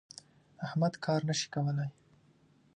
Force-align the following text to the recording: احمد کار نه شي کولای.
احمد 0.65 0.93
کار 1.05 1.21
نه 1.29 1.33
شي 1.39 1.47
کولای. 1.53 1.89